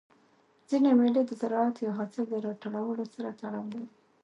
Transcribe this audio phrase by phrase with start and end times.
[0.69, 3.87] ځيني مېلې د زراعت یا حاصل د راټولولو سره تړاو لري.